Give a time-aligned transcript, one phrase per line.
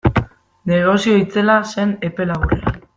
[0.71, 2.87] Negozio itzela zen epe laburrean.